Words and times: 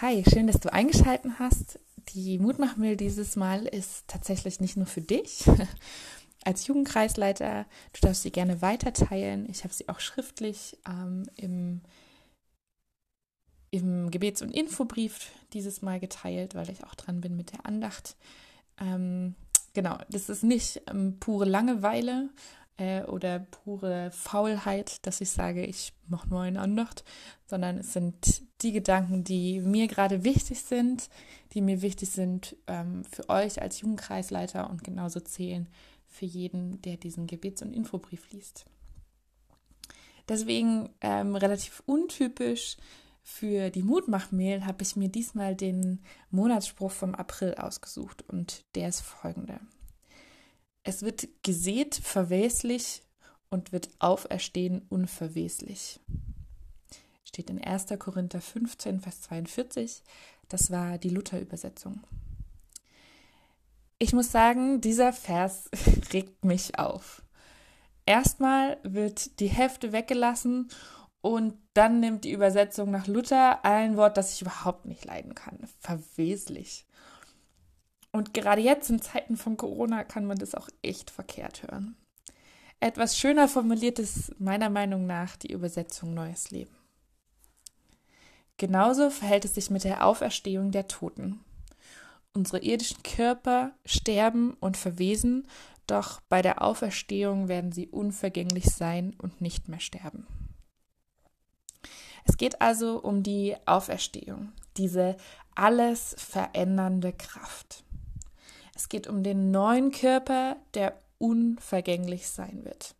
Hi, 0.00 0.24
schön, 0.28 0.48
dass 0.48 0.58
du 0.58 0.72
eingeschaltet 0.72 1.38
hast. 1.38 1.78
Die 2.14 2.40
Mutmachmail 2.40 2.96
dieses 2.96 3.36
Mal 3.36 3.64
ist 3.64 4.08
tatsächlich 4.08 4.58
nicht 4.58 4.76
nur 4.76 4.86
für 4.86 5.00
dich. 5.00 5.44
Als 6.44 6.66
Jugendkreisleiter, 6.66 7.64
du 7.92 8.00
darfst 8.00 8.22
sie 8.22 8.32
gerne 8.32 8.60
weiterteilen. 8.60 9.48
Ich 9.48 9.62
habe 9.62 9.72
sie 9.72 9.88
auch 9.88 10.00
schriftlich 10.00 10.76
ähm, 10.88 11.26
im, 11.36 11.80
im 13.70 14.10
Gebets- 14.10 14.42
und 14.42 14.50
Infobrief 14.50 15.30
dieses 15.52 15.80
Mal 15.80 16.00
geteilt, 16.00 16.56
weil 16.56 16.70
ich 16.70 16.82
auch 16.82 16.96
dran 16.96 17.20
bin 17.20 17.36
mit 17.36 17.52
der 17.52 17.64
Andacht. 17.64 18.16
Ähm, 18.80 19.36
genau, 19.74 19.96
das 20.10 20.28
ist 20.28 20.42
nicht 20.42 20.82
ähm, 20.90 21.20
pure 21.20 21.44
Langeweile, 21.44 22.30
äh, 22.76 23.02
oder 23.04 23.40
pure 23.40 24.10
Faulheit, 24.10 25.06
dass 25.06 25.20
ich 25.20 25.30
sage, 25.30 25.64
ich 25.64 25.92
mache 26.08 26.28
nur 26.28 26.40
eine 26.40 26.60
Andacht, 26.60 27.04
sondern 27.46 27.78
es 27.78 27.92
sind 27.92 28.42
die 28.62 28.72
Gedanken, 28.72 29.24
die 29.24 29.60
mir 29.60 29.86
gerade 29.88 30.24
wichtig 30.24 30.62
sind, 30.62 31.08
die 31.52 31.60
mir 31.60 31.82
wichtig 31.82 32.10
sind 32.10 32.56
ähm, 32.66 33.04
für 33.04 33.28
euch 33.28 33.62
als 33.62 33.80
Jugendkreisleiter 33.80 34.70
und 34.70 34.84
genauso 34.84 35.20
zählen 35.20 35.68
für 36.06 36.26
jeden, 36.26 36.80
der 36.82 36.96
diesen 36.96 37.26
Gebets- 37.26 37.62
und 37.62 37.72
Infobrief 37.72 38.30
liest. 38.30 38.66
Deswegen 40.28 40.90
ähm, 41.00 41.36
relativ 41.36 41.82
untypisch 41.86 42.76
für 43.22 43.70
die 43.70 43.82
Mutmachmail 43.82 44.66
habe 44.66 44.82
ich 44.82 44.96
mir 44.96 45.08
diesmal 45.08 45.54
den 45.54 46.02
Monatsspruch 46.30 46.90
vom 46.90 47.14
April 47.14 47.54
ausgesucht 47.54 48.22
und 48.28 48.64
der 48.74 48.88
ist 48.88 49.00
folgender. 49.00 49.60
Es 50.84 51.02
wird 51.02 51.26
gesät 51.42 51.94
verweslich 51.94 53.02
und 53.48 53.72
wird 53.72 53.88
auferstehen 53.98 54.82
unverweslich. 54.90 55.98
Steht 57.24 57.48
in 57.50 57.62
1. 57.62 57.86
Korinther 57.98 58.40
15, 58.40 59.00
Vers 59.00 59.22
42. 59.22 60.02
Das 60.48 60.70
war 60.70 60.98
die 60.98 61.08
Luther-Übersetzung. 61.08 62.02
Ich 63.98 64.12
muss 64.12 64.30
sagen, 64.30 64.82
dieser 64.82 65.14
Vers 65.14 65.70
regt 66.12 66.44
mich 66.44 66.78
auf. 66.78 67.22
Erstmal 68.04 68.76
wird 68.82 69.40
die 69.40 69.48
Hälfte 69.48 69.92
weggelassen 69.92 70.68
und 71.22 71.54
dann 71.72 72.00
nimmt 72.00 72.24
die 72.24 72.32
Übersetzung 72.32 72.90
nach 72.90 73.06
Luther 73.06 73.64
ein 73.64 73.96
Wort, 73.96 74.18
das 74.18 74.34
ich 74.34 74.42
überhaupt 74.42 74.84
nicht 74.84 75.06
leiden 75.06 75.34
kann. 75.34 75.58
Verweslich. 75.80 76.86
Und 78.14 78.32
gerade 78.32 78.60
jetzt 78.60 78.90
in 78.90 79.02
Zeiten 79.02 79.36
von 79.36 79.56
Corona 79.56 80.04
kann 80.04 80.24
man 80.24 80.38
das 80.38 80.54
auch 80.54 80.68
echt 80.82 81.10
verkehrt 81.10 81.64
hören. 81.64 81.96
Etwas 82.78 83.18
schöner 83.18 83.48
formuliert 83.48 83.98
ist 83.98 84.40
meiner 84.40 84.70
Meinung 84.70 85.04
nach 85.04 85.34
die 85.34 85.50
Übersetzung 85.50 86.14
Neues 86.14 86.52
Leben. 86.52 86.76
Genauso 88.56 89.10
verhält 89.10 89.44
es 89.44 89.56
sich 89.56 89.68
mit 89.68 89.82
der 89.82 90.06
Auferstehung 90.06 90.70
der 90.70 90.86
Toten. 90.86 91.40
Unsere 92.32 92.62
irdischen 92.62 93.02
Körper 93.02 93.72
sterben 93.84 94.54
und 94.60 94.76
verwesen, 94.76 95.48
doch 95.88 96.20
bei 96.28 96.40
der 96.40 96.62
Auferstehung 96.62 97.48
werden 97.48 97.72
sie 97.72 97.88
unvergänglich 97.88 98.66
sein 98.66 99.16
und 99.18 99.40
nicht 99.40 99.68
mehr 99.68 99.80
sterben. 99.80 100.24
Es 102.24 102.36
geht 102.36 102.62
also 102.62 103.02
um 103.02 103.24
die 103.24 103.56
Auferstehung, 103.66 104.52
diese 104.76 105.16
alles 105.56 106.14
verändernde 106.16 107.12
Kraft. 107.12 107.83
Es 108.74 108.88
geht 108.88 109.06
um 109.06 109.22
den 109.22 109.50
neuen 109.50 109.90
Körper, 109.92 110.56
der 110.74 111.00
unvergänglich 111.18 112.28
sein 112.28 112.64
wird. 112.64 112.94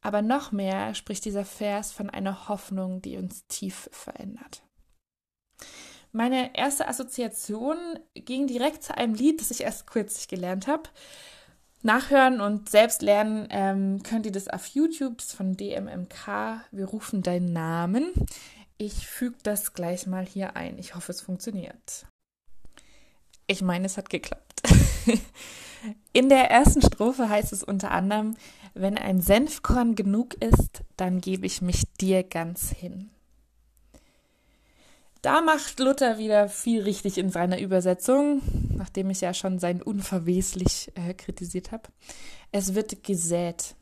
Aber 0.00 0.22
noch 0.22 0.52
mehr 0.52 0.94
spricht 0.94 1.24
dieser 1.24 1.44
Vers 1.44 1.92
von 1.92 2.08
einer 2.08 2.48
Hoffnung, 2.48 3.02
die 3.02 3.16
uns 3.16 3.46
tief 3.48 3.90
verändert. 3.92 4.62
Meine 6.12 6.56
erste 6.56 6.88
Assoziation 6.88 7.76
ging 8.14 8.46
direkt 8.46 8.82
zu 8.82 8.96
einem 8.96 9.14
Lied, 9.14 9.40
das 9.40 9.50
ich 9.50 9.60
erst 9.60 9.86
kürzlich 9.86 10.26
gelernt 10.26 10.66
habe. 10.66 10.84
Nachhören 11.82 12.40
und 12.40 12.68
selbst 12.68 13.00
lernen 13.00 13.46
ähm, 13.50 14.02
könnt 14.02 14.26
ihr 14.26 14.32
das 14.32 14.48
auf 14.48 14.66
YouTube 14.66 15.22
von 15.22 15.56
DMMK. 15.56 16.62
Wir 16.72 16.86
rufen 16.86 17.22
deinen 17.22 17.52
Namen. 17.52 18.12
Ich 18.76 19.06
füge 19.06 19.36
das 19.42 19.72
gleich 19.72 20.06
mal 20.06 20.26
hier 20.26 20.56
ein. 20.56 20.78
Ich 20.78 20.94
hoffe, 20.94 21.12
es 21.12 21.20
funktioniert. 21.20 22.06
Ich 23.50 23.62
meine, 23.62 23.86
es 23.86 23.96
hat 23.96 24.10
geklappt. 24.10 24.62
In 26.12 26.28
der 26.28 26.52
ersten 26.52 26.82
Strophe 26.82 27.28
heißt 27.28 27.52
es 27.52 27.64
unter 27.64 27.90
anderem, 27.90 28.36
wenn 28.74 28.96
ein 28.96 29.20
Senfkorn 29.20 29.96
genug 29.96 30.34
ist, 30.34 30.84
dann 30.96 31.20
gebe 31.20 31.46
ich 31.46 31.60
mich 31.60 31.82
dir 32.00 32.22
ganz 32.22 32.70
hin. 32.70 33.10
Da 35.20 35.40
macht 35.40 35.80
Luther 35.80 36.16
wieder 36.18 36.48
viel 36.48 36.82
richtig 36.82 37.18
in 37.18 37.30
seiner 37.30 37.58
Übersetzung, 37.58 38.40
nachdem 38.76 39.10
ich 39.10 39.20
ja 39.20 39.34
schon 39.34 39.58
sein 39.58 39.82
unverweslich 39.82 40.92
äh, 40.94 41.12
kritisiert 41.12 41.72
habe. 41.72 41.88
Es 42.52 42.76
wird 42.76 43.02
gesät. 43.02 43.74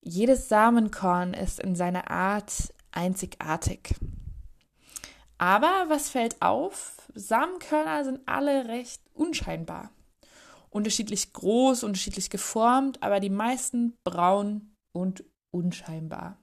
Jedes 0.00 0.48
Samenkorn 0.48 1.34
ist 1.34 1.60
in 1.60 1.76
seiner 1.76 2.10
Art 2.10 2.72
einzigartig. 2.90 3.94
Aber 5.44 5.84
was 5.88 6.08
fällt 6.08 6.40
auf? 6.40 7.02
Samenkörner 7.14 8.02
sind 8.02 8.20
alle 8.24 8.66
recht 8.66 9.02
unscheinbar. 9.12 9.90
Unterschiedlich 10.70 11.34
groß, 11.34 11.84
unterschiedlich 11.84 12.30
geformt, 12.30 13.02
aber 13.02 13.20
die 13.20 13.28
meisten 13.28 13.92
braun 14.04 14.74
und 14.92 15.22
unscheinbar. 15.50 16.38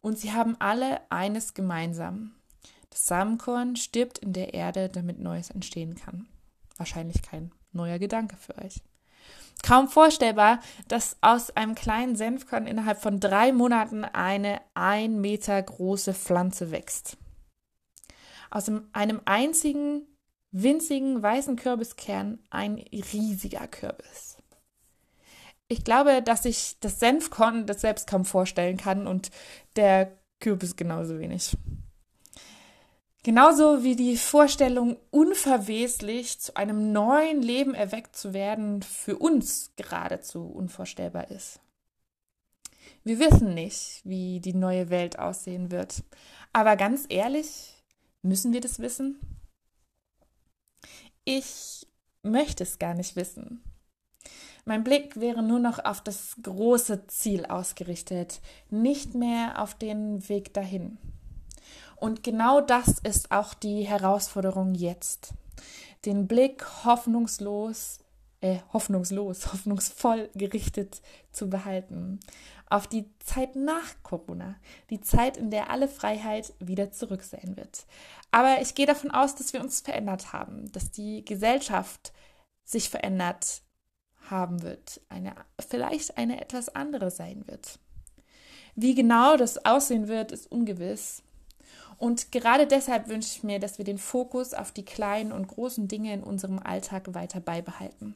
Und 0.00 0.18
sie 0.18 0.32
haben 0.32 0.56
alle 0.58 1.00
eines 1.12 1.54
gemeinsam. 1.54 2.32
Das 2.90 3.06
Samenkorn 3.06 3.76
stirbt 3.76 4.18
in 4.18 4.32
der 4.32 4.52
Erde, 4.52 4.88
damit 4.88 5.20
Neues 5.20 5.50
entstehen 5.50 5.94
kann. 5.94 6.26
Wahrscheinlich 6.76 7.22
kein 7.22 7.52
neuer 7.70 8.00
Gedanke 8.00 8.36
für 8.36 8.58
euch. 8.58 8.82
Kaum 9.62 9.86
vorstellbar, 9.86 10.58
dass 10.88 11.18
aus 11.20 11.50
einem 11.50 11.76
kleinen 11.76 12.16
Senfkorn 12.16 12.66
innerhalb 12.66 13.00
von 13.00 13.20
drei 13.20 13.52
Monaten 13.52 14.02
eine 14.02 14.60
ein 14.74 15.20
Meter 15.20 15.62
große 15.62 16.14
Pflanze 16.14 16.72
wächst 16.72 17.16
aus 18.50 18.70
einem 18.92 19.20
einzigen 19.24 20.06
winzigen 20.50 21.22
weißen 21.22 21.56
Kürbiskern 21.56 22.38
ein 22.50 22.76
riesiger 23.12 23.66
Kürbis. 23.68 24.38
Ich 25.68 25.84
glaube, 25.84 26.22
dass 26.22 26.46
ich 26.46 26.76
das 26.80 26.98
Senfkorn 26.98 27.66
das 27.66 27.82
selbst 27.82 28.08
kaum 28.08 28.24
vorstellen 28.24 28.78
kann 28.78 29.06
und 29.06 29.30
der 29.76 30.16
Kürbis 30.40 30.76
genauso 30.76 31.18
wenig. 31.18 31.56
Genauso 33.22 33.82
wie 33.82 33.94
die 33.94 34.16
Vorstellung, 34.16 34.96
unverweslich 35.10 36.40
zu 36.40 36.56
einem 36.56 36.92
neuen 36.92 37.42
Leben 37.42 37.74
erweckt 37.74 38.16
zu 38.16 38.32
werden, 38.32 38.80
für 38.80 39.18
uns 39.18 39.72
geradezu 39.76 40.46
unvorstellbar 40.46 41.30
ist. 41.30 41.60
Wir 43.04 43.18
wissen 43.18 43.52
nicht, 43.52 44.00
wie 44.04 44.40
die 44.40 44.54
neue 44.54 44.88
Welt 44.88 45.18
aussehen 45.18 45.70
wird. 45.70 46.04
Aber 46.52 46.76
ganz 46.76 47.04
ehrlich, 47.08 47.77
Müssen 48.22 48.52
wir 48.52 48.60
das 48.60 48.78
wissen? 48.78 49.18
Ich 51.24 51.86
möchte 52.22 52.62
es 52.62 52.78
gar 52.78 52.94
nicht 52.94 53.16
wissen. 53.16 53.62
Mein 54.64 54.84
Blick 54.84 55.18
wäre 55.18 55.42
nur 55.42 55.58
noch 55.58 55.84
auf 55.84 56.02
das 56.02 56.36
große 56.42 57.06
Ziel 57.06 57.46
ausgerichtet, 57.46 58.40
nicht 58.70 59.14
mehr 59.14 59.62
auf 59.62 59.74
den 59.74 60.28
Weg 60.28 60.52
dahin. 60.52 60.98
Und 61.96 62.22
genau 62.22 62.60
das 62.60 62.98
ist 62.98 63.30
auch 63.30 63.54
die 63.54 63.82
Herausforderung 63.82 64.74
jetzt. 64.74 65.32
Den 66.04 66.28
Blick 66.28 66.64
hoffnungslos 66.84 68.00
äh, 68.40 68.58
hoffnungslos, 68.72 69.46
hoffnungsvoll 69.52 70.30
gerichtet 70.34 71.00
zu 71.32 71.48
behalten. 71.48 72.20
Auf 72.70 72.86
die 72.86 73.06
Zeit 73.20 73.56
nach 73.56 73.94
Corona, 74.02 74.56
die 74.90 75.00
Zeit, 75.00 75.36
in 75.36 75.50
der 75.50 75.70
alle 75.70 75.88
Freiheit 75.88 76.52
wieder 76.60 76.92
zurück 76.92 77.22
sein 77.22 77.56
wird. 77.56 77.86
Aber 78.30 78.60
ich 78.60 78.74
gehe 78.74 78.86
davon 78.86 79.10
aus, 79.10 79.34
dass 79.34 79.52
wir 79.52 79.60
uns 79.60 79.80
verändert 79.80 80.32
haben, 80.32 80.70
dass 80.72 80.90
die 80.90 81.24
Gesellschaft 81.24 82.12
sich 82.64 82.90
verändert 82.90 83.62
haben 84.30 84.62
wird, 84.62 85.00
eine, 85.08 85.34
vielleicht 85.66 86.18
eine 86.18 86.40
etwas 86.40 86.68
andere 86.68 87.10
sein 87.10 87.44
wird. 87.46 87.78
Wie 88.74 88.94
genau 88.94 89.36
das 89.36 89.64
aussehen 89.64 90.06
wird, 90.06 90.32
ist 90.32 90.52
ungewiss. 90.52 91.22
Und 91.96 92.30
gerade 92.30 92.66
deshalb 92.66 93.08
wünsche 93.08 93.30
ich 93.34 93.42
mir, 93.42 93.58
dass 93.58 93.78
wir 93.78 93.84
den 93.84 93.98
Fokus 93.98 94.54
auf 94.54 94.70
die 94.70 94.84
kleinen 94.84 95.32
und 95.32 95.48
großen 95.48 95.88
Dinge 95.88 96.12
in 96.12 96.22
unserem 96.22 96.58
Alltag 96.58 97.14
weiter 97.14 97.40
beibehalten 97.40 98.14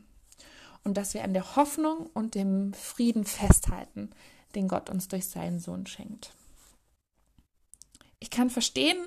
und 0.85 0.97
dass 0.97 1.15
wir 1.15 1.25
an 1.25 1.33
der 1.33 1.57
Hoffnung 1.57 2.09
und 2.15 2.35
dem 2.35 2.75
Frieden 2.75 3.25
festhalten, 3.25 4.11
den 4.55 4.69
Gott 4.69 4.91
uns 4.91 5.09
durch 5.09 5.27
seinen 5.27 5.59
Sohn 5.59 5.87
schenkt. 5.87 6.35
Ich 8.19 8.31
kann 8.31 8.51
verstehen, 8.51 8.99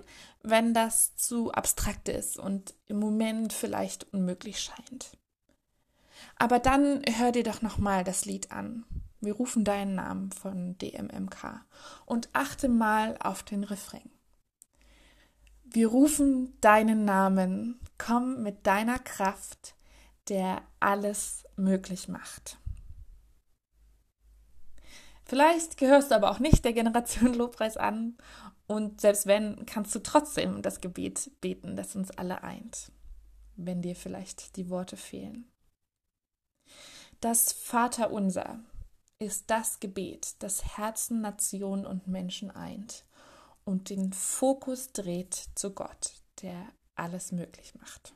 wenn 0.44 0.74
das 0.74 1.15
zu 1.15 1.51
abstrakt 1.51 2.09
ist 2.09 2.38
und 2.38 2.74
im 2.88 3.00
Moment 3.00 3.53
vielleicht 3.53 4.12
unmöglich 4.13 4.59
scheint. 4.59 5.18
Aber 6.38 6.59
dann 6.59 7.01
hör 7.18 7.31
dir 7.31 7.44
doch 7.44 7.62
nochmal 7.62 8.03
das 8.03 8.25
Lied 8.25 8.51
an. 8.51 8.83
Wir 9.21 9.33
rufen 9.33 9.63
deinen 9.63 9.95
Namen 9.95 10.31
von 10.31 10.77
DMMK 10.77 11.62
und 12.06 12.30
achte 12.33 12.68
mal 12.68 13.18
auf 13.19 13.41
den 13.41 13.63
Refrain. 13.63 14.09
Wir 15.63 15.88
rufen 15.88 16.59
deinen 16.62 17.06
Namen. 17.06 17.80
Komm 17.98 18.44
mit 18.44 18.68
deiner 18.68 19.00
Kraft, 19.00 19.75
der 20.30 20.62
alles 20.80 21.45
möglich 21.56 22.07
macht. 22.07 22.59
Vielleicht 25.25 25.77
gehörst 25.77 26.12
du 26.12 26.16
aber 26.16 26.31
auch 26.31 26.39
nicht 26.39 26.63
der 26.63 26.74
Generation 26.74 27.33
Lobpreis 27.36 27.77
an 27.77 28.18
und 28.68 29.01
selbst 29.01 29.25
wenn, 29.25 29.66
kannst 29.66 29.94
du 29.95 30.00
trotzdem 30.00 30.62
das 30.62 30.81
Gebet 30.81 31.31
beten, 31.42 31.75
das 31.75 31.95
uns 31.95 32.12
alle 32.12 32.44
eint, 32.44 32.92
wenn 33.56 33.81
dir 33.81 33.95
vielleicht 33.95 34.56
die 34.56 34.69
Worte 34.69 34.98
fehlen. 34.98 35.51
Das 37.22 37.51
Vaterunser 37.51 38.60
ist 39.19 39.50
das 39.50 39.80
Gebet, 39.80 40.36
das 40.39 40.77
Herzen, 40.77 41.22
Nationen 41.22 41.86
und 41.86 42.07
Menschen 42.07 42.51
eint 42.51 43.06
und 43.63 43.89
den 43.89 44.13
Fokus 44.13 44.92
dreht 44.92 45.33
zu 45.56 45.72
Gott, 45.72 46.13
der 46.42 46.68
alles 46.95 47.31
möglich 47.31 47.74
macht. 47.75 48.14